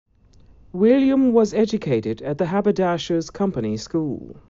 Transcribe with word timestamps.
William 0.73 1.31
was 1.31 1.53
educated 1.53 2.23
at 2.23 2.39
the 2.39 2.47
Haberdashers' 2.47 3.29
Company 3.29 3.77
School. 3.77 4.35